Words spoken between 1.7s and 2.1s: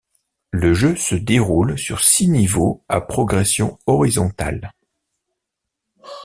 sur